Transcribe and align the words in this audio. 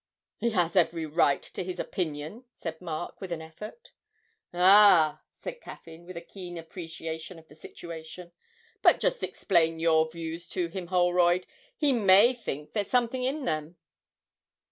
'He 0.39 0.49
has 0.49 0.75
every 0.75 1.05
right 1.05 1.43
to 1.43 1.63
his 1.63 1.79
opinion,' 1.79 2.45
said 2.51 2.81
Mark, 2.81 3.21
with 3.21 3.31
an 3.31 3.39
effort. 3.39 3.91
'Ah,' 4.51 5.21
said 5.35 5.61
Caffyn 5.61 6.07
with 6.07 6.17
a 6.17 6.21
keen 6.21 6.57
appreciation 6.57 7.37
of 7.37 7.47
the 7.47 7.53
situation, 7.53 8.31
'but 8.81 8.99
just 8.99 9.21
explain 9.21 9.77
your 9.77 10.09
views 10.09 10.49
to 10.49 10.69
him, 10.69 10.87
Holroyd. 10.87 11.45
He 11.77 11.93
may 11.93 12.33
think 12.33 12.73
there's 12.73 12.87
something 12.89 13.23
in 13.23 13.45
them!' 13.45 13.77